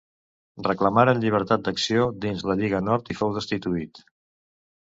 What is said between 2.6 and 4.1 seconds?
Lliga Nord i fou destituït.